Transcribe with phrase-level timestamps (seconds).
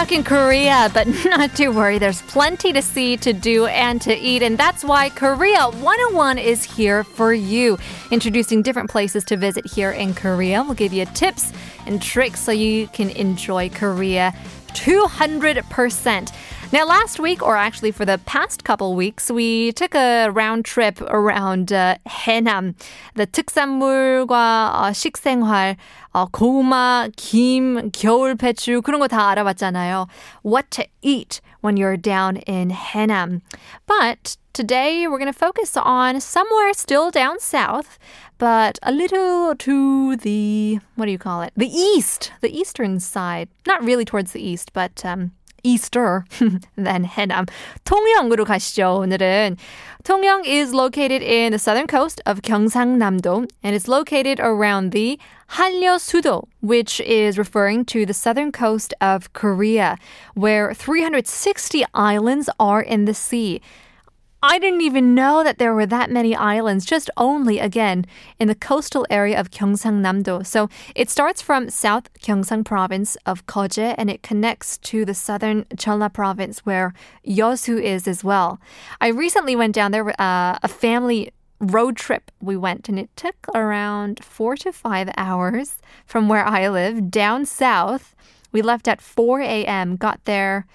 [0.00, 1.98] stuck in Korea, but not to worry.
[1.98, 4.42] There's plenty to see, to do, and to eat.
[4.42, 7.76] And that's why Korea 101 is here for you.
[8.10, 10.62] Introducing different places to visit here in Korea.
[10.62, 11.52] We'll give you tips
[11.84, 14.32] and tricks so you can enjoy Korea
[14.68, 16.32] 200%.
[16.72, 21.00] Now, last week, or actually for the past couple weeks, we took a round trip
[21.00, 21.96] around uh,
[23.16, 25.76] the 특산물과 어, 식생활,
[26.14, 30.06] 어, 고구마, 김, 겨울 배추 그런 거 다 알아봤잖아요.
[30.42, 33.40] What to eat when you're down in Haenam.
[33.88, 37.98] But today we're going to focus on somewhere still down south,
[38.38, 41.52] but a little to the, what do you call it?
[41.56, 43.48] The east, the eastern side.
[43.66, 46.24] Not really towards the east, but um, Easter
[46.76, 47.48] than Haenam.
[47.84, 49.00] 통영으로 가시죠.
[49.00, 49.56] 오늘은
[50.02, 55.18] Tongyeong is located in the southern coast of Gyeongsangnam-do and it's located around the
[55.56, 59.98] Hallyeo-sudo, which is referring to the southern coast of Korea,
[60.34, 63.60] where 360 islands are in the sea.
[64.42, 68.06] I didn't even know that there were that many islands, just only again
[68.38, 70.46] in the coastal area of Gyeongsang-namdo.
[70.46, 75.64] So it starts from South Gyeongsang province of Koje and it connects to the southern
[75.76, 76.94] Jeolla province where
[77.26, 78.58] Yeosu is as well.
[78.98, 83.46] I recently went down there, uh, a family road trip we went and it took
[83.54, 88.14] around four to five hours from where I live down south.
[88.52, 90.66] We left at 4 a.m., got there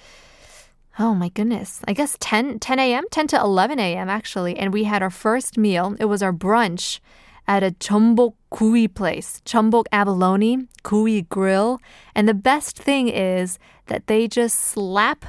[0.97, 1.81] Oh my goodness.
[1.87, 4.09] I guess 10, 10 a.m., 10 to 11 a.m.
[4.09, 4.57] actually.
[4.57, 5.95] And we had our first meal.
[5.99, 6.99] It was our brunch
[7.47, 11.79] at a Jeonbok Kui place, Chumbok Abalone Kui Grill.
[12.15, 15.25] And the best thing is that they just slap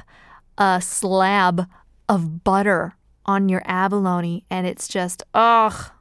[0.57, 1.67] a slab
[2.07, 2.95] of butter
[3.25, 5.91] on your abalone and it's just, ugh,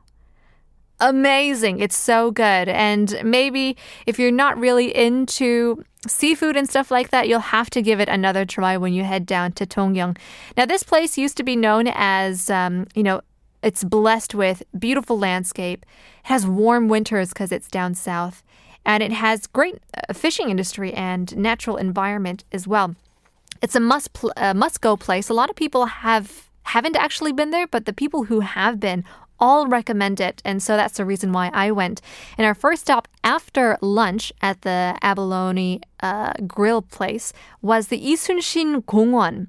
[1.01, 1.81] amazing.
[1.81, 2.69] It's so good.
[2.69, 3.77] And maybe
[4.07, 8.09] if you're not really into seafood and stuff like that, you'll have to give it
[8.09, 10.17] another try when you head down to Tongyeong.
[10.57, 13.21] Now, this place used to be known as, um, you know,
[13.63, 15.85] it's blessed with beautiful landscape.
[16.25, 18.45] It has warm winters because it's down south,
[18.85, 22.95] and it has great uh, fishing industry and natural environment as well.
[23.63, 25.29] It's a must pl- uh, must go place.
[25.29, 29.05] A lot of people have haven't actually been there, but the people who have been
[29.39, 30.43] all recommend it.
[30.45, 32.01] And so that's the reason why I went.
[32.37, 37.33] And our first stop after lunch at the Abalone uh, Grill place
[37.63, 39.49] was the Yi Sun Shin Gongwon.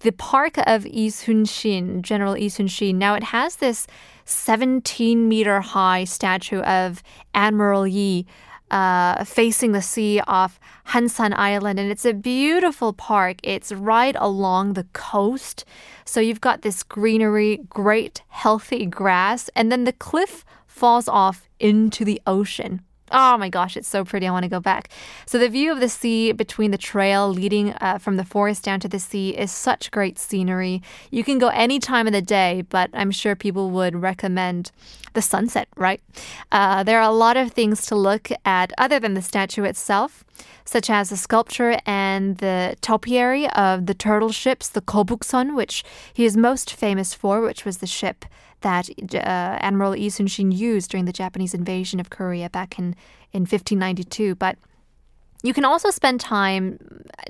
[0.00, 2.98] The park of Yi Sun Shin, General Yi Sun Shin.
[2.98, 3.86] Now it has this
[4.26, 7.02] 17 meter high statue of
[7.34, 8.26] Admiral Yi
[8.70, 11.78] uh, facing the sea off Hansan Island.
[11.78, 13.38] And it's a beautiful park.
[13.42, 15.64] It's right along the coast.
[16.04, 22.04] So you've got this greenery, great healthy grass, and then the cliff falls off into
[22.04, 22.82] the ocean.
[23.10, 24.26] Oh my gosh, it's so pretty.
[24.26, 24.90] I want to go back.
[25.26, 28.80] So, the view of the sea between the trail leading uh, from the forest down
[28.80, 30.82] to the sea is such great scenery.
[31.10, 34.70] You can go any time of the day, but I'm sure people would recommend
[35.14, 36.00] the sunset, right?
[36.52, 40.24] Uh, there are a lot of things to look at other than the statue itself,
[40.64, 45.82] such as the sculpture and the topiary of the turtle ships, the Geobukseon, which
[46.12, 48.24] he is most famous for, which was the ship
[48.61, 52.95] that uh, Admiral Lee Sun-shin used during the Japanese invasion of Korea back in,
[53.31, 54.35] in 1592.
[54.35, 54.57] But
[55.43, 56.79] you can also spend time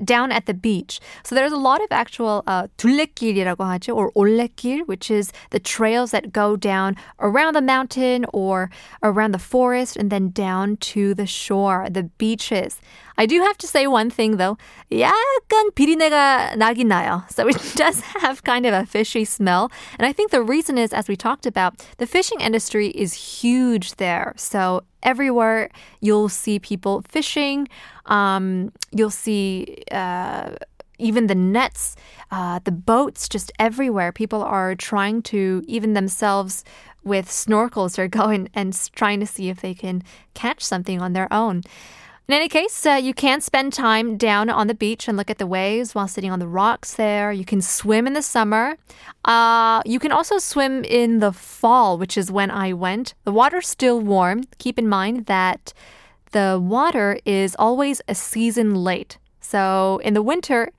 [0.06, 1.00] down at the beach.
[1.24, 6.12] So there's a lot of actual uh, 둘레길이라고 하죠, or 올레길, which is the trails
[6.12, 8.70] that go down around the mountain or
[9.02, 12.80] around the forest and then down to the shore, the beaches.
[13.18, 14.58] I do have to say one thing though.
[14.92, 17.30] 약간 비린내가 나긴 나요.
[17.32, 19.72] So it does have kind of a fishy smell.
[20.00, 23.96] And I think the reason is, as we talked about, the fishing industry is huge
[23.96, 24.34] there.
[24.36, 25.70] So everywhere
[26.02, 27.68] you'll see people fishing.
[28.08, 30.52] Um, you'll see uh,
[31.00, 31.96] even the nets,
[32.32, 34.12] uh, the boats, just everywhere.
[34.12, 36.64] People are trying to even themselves
[37.04, 40.04] with snorkels or going and trying to see if they can
[40.34, 41.64] catch something on their own.
[42.29, 45.39] In any case, uh, you can spend time down on the beach and look at
[45.39, 47.33] the waves while sitting on the rocks there.
[47.33, 48.77] You can swim in the summer.
[49.25, 53.15] Uh, you can also swim in the fall, which is when I went.
[53.25, 54.45] The water's still warm.
[54.59, 55.73] Keep in mind that
[56.33, 59.17] the water is always a season late.
[59.41, 60.71] So in the winter,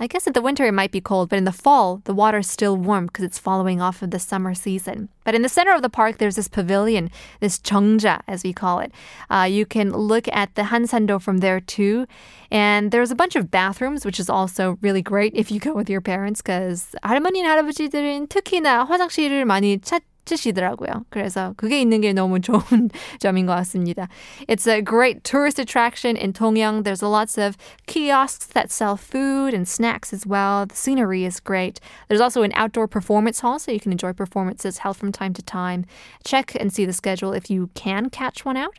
[0.00, 2.38] I guess in the winter it might be cold, but in the fall, the water
[2.38, 5.08] is still warm because it's following off of the summer season.
[5.22, 8.80] But in the center of the park, there's this pavilion, this Cheongja, as we call
[8.80, 8.90] it.
[9.30, 12.06] Uh, you can look at the Hansando from there too.
[12.50, 15.88] And there's a bunch of bathrooms, which is also really great if you go with
[15.88, 21.05] your parents because 할머니 할아버지들은 특히나 화장실을 많이 찾 치시더라고요.
[21.09, 22.89] 그래서 그게 있는 게 너무 좋은
[23.19, 24.07] 점인 것 같습니다.
[24.47, 26.83] It's a great tourist attraction in Tongyeong.
[26.83, 27.57] There's lots of
[27.87, 30.65] kiosks that sell food and snacks as well.
[30.65, 31.79] The scenery is great.
[32.07, 35.41] There's also an outdoor performance hall, so you can enjoy performances held from time to
[35.41, 35.85] time.
[36.23, 38.75] Check and see the schedule if you can catch one out.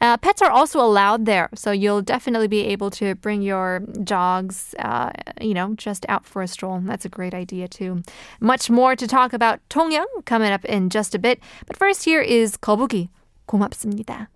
[0.00, 4.74] Uh, pets are also allowed there, so you'll definitely be able to bring your dogs,
[4.78, 5.10] uh,
[5.40, 6.80] you know, just out for a stroll.
[6.80, 8.02] That's a great idea too.
[8.40, 11.40] Much more to talk about Tongyang coming up in just a bit.
[11.66, 13.10] But first, here is 거북이.
[13.46, 14.28] 고맙습니다.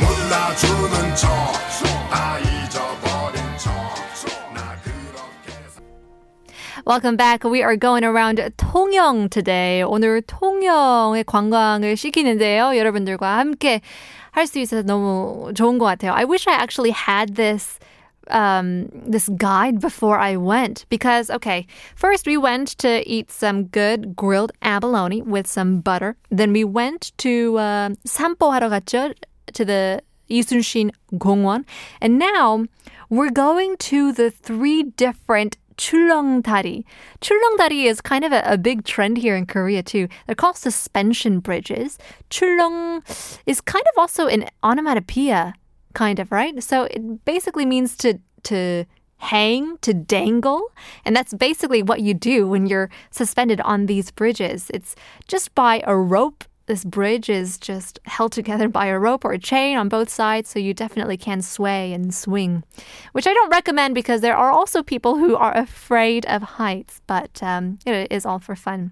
[0.00, 2.47] 몰라주는 척다 잊
[6.89, 7.43] Welcome back.
[7.43, 9.83] We are going around 통영 today.
[9.83, 12.75] 오늘 통영의 관광을 시키는데요.
[12.75, 13.81] 여러분들과 함께
[14.31, 16.13] 할 수 있어서 너무 좋은 것 같아요.
[16.13, 17.77] I wish I actually had this
[18.31, 24.15] um, this guide before I went because okay, first we went to eat some good
[24.15, 26.15] grilled abalone with some butter.
[26.31, 29.13] Then we went to uh, Sampo 갔죠
[29.53, 31.65] to the Yi Sun Shin Gongwon,
[32.01, 32.65] and now
[33.11, 36.83] we're going to the three different 출렁다리.
[37.21, 40.07] 출렁다리 is kind of a, a, big trend here in Korea too.
[40.27, 41.97] They're called suspension bridges.
[42.29, 43.01] Chulleong
[43.45, 45.53] is kind of also an onomatopoeia,
[45.93, 46.61] kind of, right?
[46.61, 48.85] So it basically means to to
[49.19, 50.61] hang, to dangle.
[51.03, 54.71] And that's basically what you do when you're suspended on these bridges.
[54.73, 54.95] It's
[55.27, 59.39] just by a rope this bridge is just held together by a rope or a
[59.39, 62.63] chain on both sides, so you definitely can sway and swing,
[63.11, 67.41] which I don't recommend because there are also people who are afraid of heights, but
[67.41, 68.91] um, it is all for fun.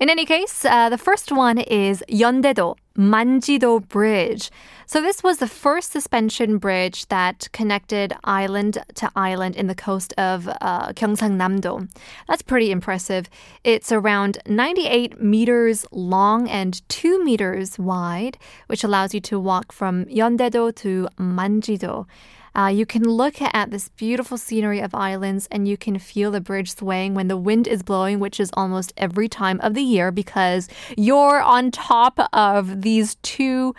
[0.00, 4.50] In any case, uh, the first one is Yeondaedo Manjido Bridge.
[4.86, 10.12] So this was the first suspension bridge that connected island to island in the coast
[10.18, 11.88] of uh, Gyeongsangnam-do.
[12.28, 13.30] That's pretty impressive.
[13.64, 20.04] It's around 98 meters long and 2 meters wide, which allows you to walk from
[20.06, 22.06] Yeondaedo to Manjido.
[22.54, 26.40] Uh, you can look at this beautiful scenery of islands and you can feel the
[26.40, 30.10] bridge swaying when the wind is blowing, which is almost every time of the year
[30.10, 33.74] because you're on top of these two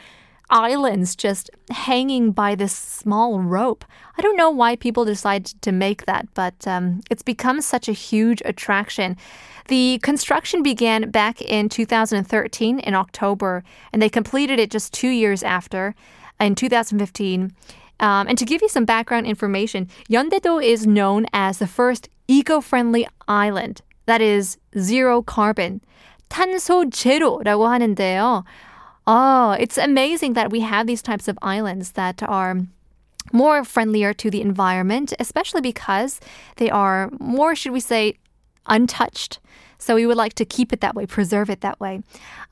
[0.49, 3.85] islands just hanging by this small rope.
[4.17, 7.93] I don't know why people decide to make that, but um, it's become such a
[7.93, 9.17] huge attraction.
[9.67, 15.41] The construction began back in 2013 in October, and they completed it just two years
[15.41, 15.95] after
[16.39, 17.53] in 2015.
[18.00, 23.08] Um, and to give you some background information, Yeondaedo is known as the first eco-friendly
[23.26, 25.80] island that is zero carbon.
[26.30, 28.44] 탄소 제로라고 하는데요.
[29.06, 32.60] Oh, it's amazing that we have these types of islands that are
[33.32, 36.20] more friendlier to the environment, especially because
[36.56, 38.18] they are more, should we say,
[38.66, 39.40] untouched.
[39.83, 42.01] so we would like to keep it that way, preserve it that way.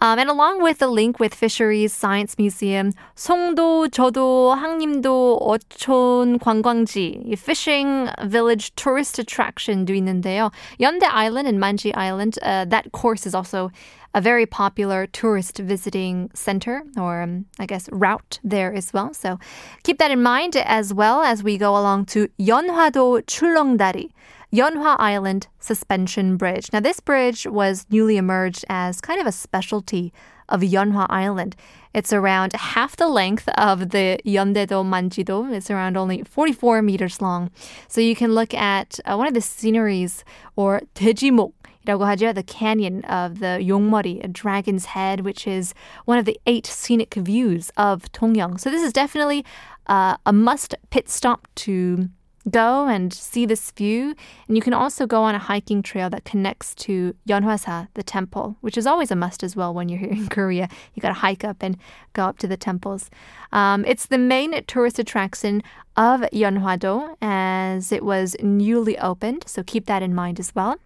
[0.01, 7.37] Um, and along with the link with Fisheries Science Museum, 송도, 저도, 학림도, 어촌 관광지,
[7.37, 10.51] fishing village tourist attraction, attraction도 있는데요.
[10.79, 13.71] Yeondae Island and Manji Island, uh, that course is also
[14.13, 19.13] a very popular tourist visiting center or um, I guess route there as well.
[19.13, 19.39] So
[19.83, 24.09] keep that in mind as well as we go along to Yeonhwado Chulleongdari.
[24.53, 26.67] Yeonhwa Island Suspension Bridge.
[26.73, 30.11] Now, this bridge was newly emerged as kind of a specialty
[30.49, 31.55] of Yeonhwa Island.
[31.93, 35.49] It's around half the length of the Yeondaedo Manjido.
[35.53, 37.49] It's around only 44 meters long.
[37.87, 40.25] So you can look at uh, one of the sceneries
[40.57, 41.53] or Dejimok
[41.87, 45.73] 이라고 The canyon of the Yongmeori, a dragon's head, which is
[46.05, 48.59] one of the eight scenic views of Tongyeong.
[48.59, 49.45] So this is definitely
[49.87, 52.09] uh, a must pit stop to
[52.49, 54.15] go and see this view.
[54.47, 58.57] And you can also go on a hiking trail that connects to Yeonhwasa, the temple,
[58.61, 60.67] which is always a must as well when you're here in Korea.
[60.93, 61.77] You got to hike up and
[62.13, 63.09] go up to the temples.
[63.51, 65.61] Um, it's the main tourist attraction
[65.95, 70.77] of Yeonhwado as it was newly opened, so keep that in mind as well.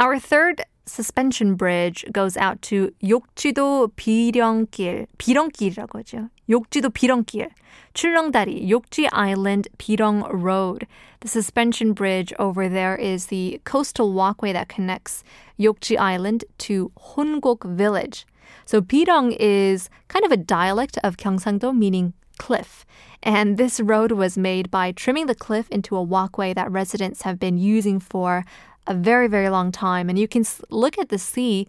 [0.00, 6.28] Our third suspension bridge goes out to 욕지도 비렁길, 비렁길이라고 하죠.
[6.48, 7.50] 욕지도 비렁길,
[7.94, 10.86] 출렁다리, 욕지 Island, Bireong Road.
[11.20, 15.22] The suspension bridge over there is the coastal walkway that connects
[15.58, 18.26] Yokji Island to Hunguk Village.
[18.64, 22.84] So Bireong is kind of a dialect of Gyeongsangdo, meaning cliff.
[23.22, 27.38] And this road was made by trimming the cliff into a walkway that residents have
[27.38, 28.44] been using for
[28.86, 30.08] a very, very long time.
[30.08, 31.68] And you can look at the sea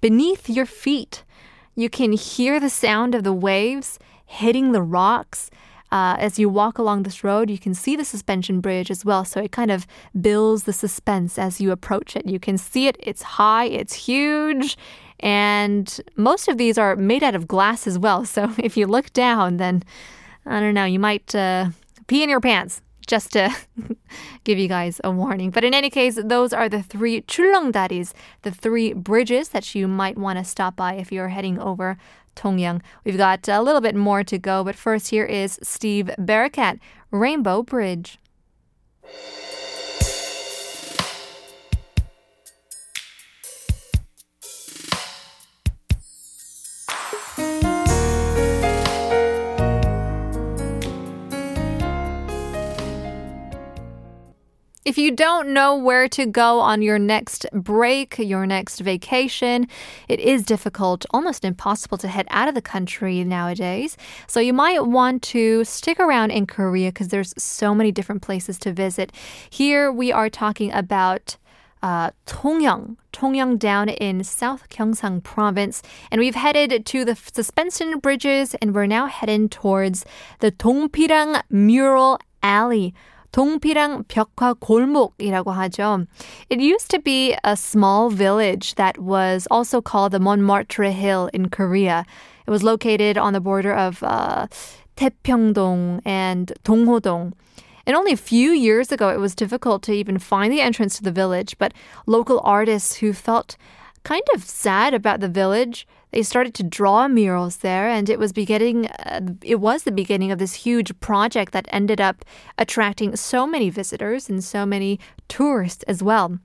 [0.00, 1.24] beneath your feet.
[1.74, 3.98] You can hear the sound of the waves
[4.32, 5.50] hitting the rocks.
[5.90, 9.26] Uh, as you walk along this road, you can see the suspension bridge as well.
[9.26, 9.86] So it kind of
[10.18, 12.26] builds the suspense as you approach it.
[12.26, 14.78] You can see it, it's high, it's huge.
[15.20, 18.24] And most of these are made out of glass as well.
[18.24, 19.82] So if you look down, then
[20.46, 21.68] I don't know, you might uh,
[22.06, 23.54] pee in your pants just to
[24.44, 25.50] give you guys a warning.
[25.50, 30.16] But in any case, those are the three chulleongdaris, the three bridges that you might
[30.16, 31.98] want to stop by if you're heading over
[32.36, 32.80] Tongyeong.
[33.04, 36.78] We've got a little bit more to go, but first here is Steve Barakat,
[37.10, 38.18] Rainbow Bridge.
[54.92, 59.66] If you don't know where to go on your next break, your next vacation,
[60.06, 63.96] it is difficult, almost impossible to head out of the country nowadays.
[64.26, 68.58] So you might want to stick around in Korea because there's so many different places
[68.58, 69.12] to visit.
[69.48, 71.38] Here we are talking about
[71.82, 75.82] uh, Tongyeong, Tongyeong down in South Gyeongsang province.
[76.10, 80.04] And we've headed to the suspension bridges and we're now heading towards
[80.40, 82.92] the Dongpirang Mural Alley.
[83.31, 86.07] 동피랑 벽화 골목이라고 하죠.
[86.49, 91.49] It used to be a small village that was also called the Montmartre Hill in
[91.49, 92.05] Korea.
[92.47, 94.47] It was located on the border of uh,
[94.95, 97.33] Taepyeongdong and Donghodong.
[97.85, 101.03] And only a few years ago, it was difficult to even find the entrance to
[101.03, 101.73] the village, but
[102.05, 103.55] local artists who felt
[104.03, 108.32] kind of sad about the village they started to draw murals there, and it was
[108.32, 108.86] beginning.
[108.86, 112.24] Uh, it was the beginning of this huge project that ended up
[112.58, 116.38] attracting so many visitors and so many tourists as well.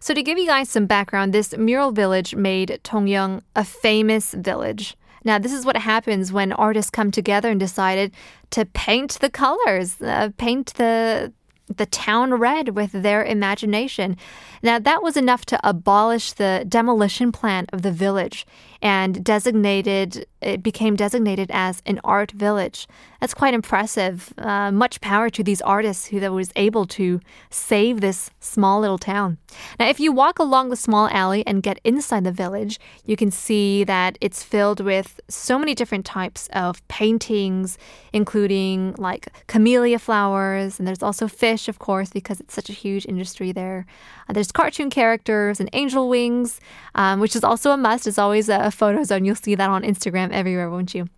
[0.00, 4.96] So, to give you guys some background, this mural village made Tongyeong a famous village.
[5.24, 8.12] Now, this is what happens when artists come together and decided
[8.50, 11.32] to paint the colors, uh, paint the
[11.68, 14.16] the town red with their imagination.
[14.62, 18.46] Now, that was enough to abolish the demolition plan of the village
[18.84, 22.86] and designated it became designated as an art village.
[23.20, 24.32] That's quite impressive.
[24.36, 29.38] Uh, much power to these artists who was able to save this small little town.
[29.80, 33.30] Now, if you walk along the small alley and get inside the village, you can
[33.30, 37.78] see that it's filled with so many different types of paintings,
[38.12, 43.06] including like camellia flowers, and there's also fish, of course, because it's such a huge
[43.06, 43.86] industry there.
[44.28, 46.60] Uh, there's cartoon characters and angel wings,
[46.94, 48.06] um, which is also a must.
[48.06, 49.24] It's always a photo zone.
[49.24, 51.08] You'll see that on Instagram everywhere, won't you?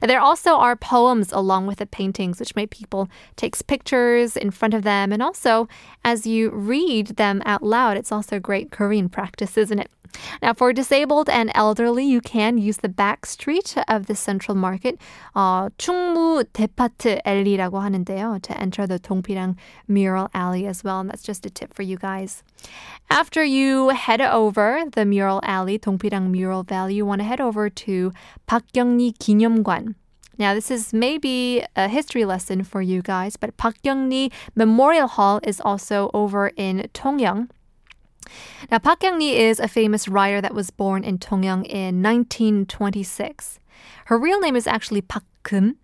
[0.00, 4.50] Now, there also are poems along with the paintings, which make people take pictures in
[4.50, 5.12] front of them.
[5.12, 5.68] And also,
[6.04, 9.90] as you read them out loud, it's also great Korean practice, isn't it?
[10.42, 14.98] Now, for disabled and elderly, you can use the back street of the central market,
[15.34, 19.56] 어, 충무 데파트 엘리라고 하는데요, to enter the 동피랑
[19.88, 21.00] mural alley as well.
[21.00, 22.42] And that's just a tip for you guys.
[23.10, 27.68] After you head over the mural alley, 동피랑 mural valley, you want to head over
[27.70, 28.12] to
[28.46, 29.94] 박경리 기념관.
[30.38, 33.76] Now, this is maybe a history lesson for you guys, but Park
[34.54, 37.48] Memorial Hall is also over in Tongyeong.
[38.70, 43.58] Now, Park Kyung-ni is a famous writer that was born in Tongyeong in 1926.
[44.06, 45.76] Her real name is actually Park Kum,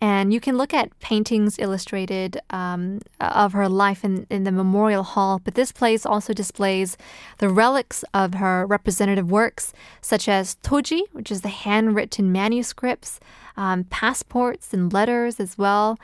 [0.00, 5.02] and you can look at paintings illustrated um, of her life in, in the Memorial
[5.02, 5.40] Hall.
[5.42, 6.98] But this place also displays
[7.38, 9.72] the relics of her representative works,
[10.02, 13.20] such as toji, which is the handwritten manuscripts,
[13.56, 15.98] um, passports and letters as well.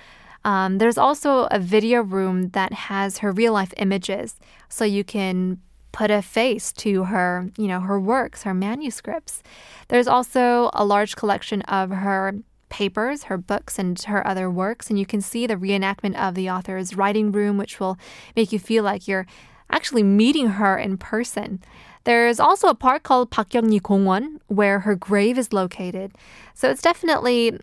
[0.45, 5.61] Um, there's also a video room that has her real life images, so you can
[5.93, 9.43] put a face to her, you know, her works, her manuscripts.
[9.89, 12.35] There's also a large collection of her
[12.71, 16.49] papers, her books, and her other works, and you can see the reenactment of the
[16.49, 17.99] author's writing room, which will
[18.35, 19.27] make you feel like you're
[19.71, 21.61] actually meeting her in person.
[22.05, 26.13] There's also a park called Park Kyung-ni Gongwon where her grave is located.
[26.55, 27.59] So it's definitely,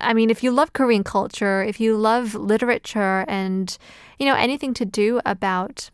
[0.00, 3.76] I mean, if you love Korean culture, if you love literature and,
[4.18, 5.90] you know, anything to do about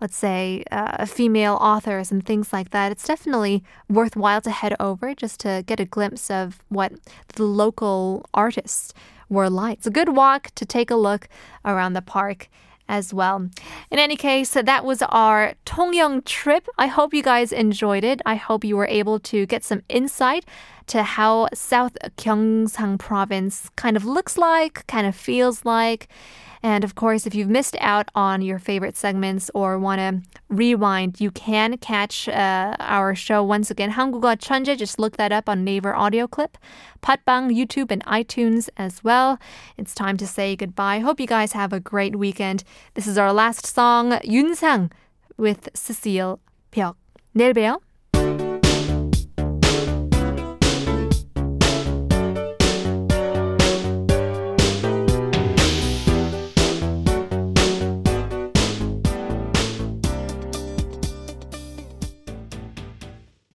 [0.00, 5.14] let's say, uh, female authors and things like that, it's definitely worthwhile to head over
[5.14, 6.92] just to get a glimpse of what
[7.34, 8.94] the local artists
[9.28, 9.78] were like.
[9.78, 11.28] It's a good walk to take a look
[11.64, 12.48] around the park
[12.88, 13.48] as well.
[13.90, 16.66] In any case, that was our Tongyeong trip.
[16.78, 18.22] I hope you guys enjoyed it.
[18.24, 20.44] I hope you were able to get some insight
[20.88, 26.08] to how South Gyeongsang province kind of looks like, kind of feels like.
[26.62, 31.20] And of course, if you've missed out on your favorite segments or want to rewind,
[31.20, 33.92] you can catch uh, our show once again.
[33.92, 36.58] 한국어 천재, just look that up on Naver Audio Clip,
[37.00, 39.38] Podbbang, YouTube, and iTunes as well.
[39.76, 40.98] It's time to say goodbye.
[40.98, 42.64] Hope you guys have a great weekend.
[42.94, 44.90] This is our last song, Yunsang,
[45.36, 46.40] with Cecile
[46.72, 46.96] Pyok.
[47.34, 47.87] 내일 봬요.